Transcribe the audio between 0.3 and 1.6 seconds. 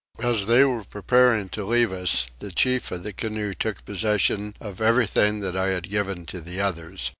they were preparing